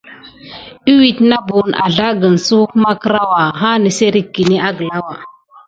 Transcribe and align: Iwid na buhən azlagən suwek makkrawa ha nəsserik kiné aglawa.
Iwid 0.93 1.19
na 1.31 1.39
buhən 1.49 1.77
azlagən 1.89 2.39
suwek 2.47 2.73
makkrawa 2.87 3.45
ha 3.61 3.77
nəsserik 3.87 4.35
kiné 4.41 4.61
aglawa. 4.73 5.17